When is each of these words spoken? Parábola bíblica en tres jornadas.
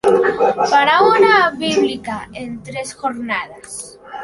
Parábola 0.73 1.35
bíblica 1.59 2.17
en 2.33 2.63
tres 2.63 2.95
jornadas. 2.95 3.99